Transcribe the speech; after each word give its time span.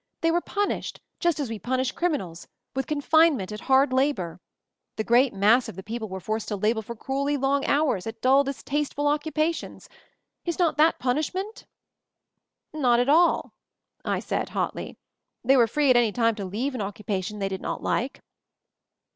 They 0.21 0.31
were 0.31 0.41
pun 0.41 0.69
ished, 0.69 0.97
just 1.19 1.39
as 1.39 1.47
we 1.51 1.59
punish 1.59 1.91
criminals— 1.91 2.47
with 2.75 2.87
confinement 2.87 3.51
at 3.51 3.59
hard 3.59 3.93
labor. 3.93 4.39
The 4.95 5.03
great 5.03 5.31
mass 5.31 5.69
of 5.69 5.75
the 5.75 5.83
people 5.83 6.09
were 6.09 6.19
forced 6.19 6.47
to 6.47 6.55
labor 6.55 6.81
for 6.81 6.95
cruelly 6.95 7.37
long 7.37 7.63
hours 7.67 8.07
at 8.07 8.19
dull, 8.19 8.43
distasteful 8.43 9.05
occupations; 9.07 9.89
is 10.43 10.57
not 10.57 10.77
that 10.77 10.97
punishment?" 10.97 11.67
"Not 12.73 12.99
at 12.99 13.09
all," 13.09 13.53
I 14.03 14.19
said 14.19 14.49
hotly. 14.49 14.97
"They 15.43 15.55
were 15.55 15.67
free 15.67 15.91
at 15.91 15.95
any 15.95 16.11
time 16.11 16.33
to 16.33 16.45
leave 16.45 16.73
an 16.73 16.81
occupation 16.81 17.37
they 17.37 17.47
did 17.49 17.61
not 17.61 17.83
like." 17.83 18.23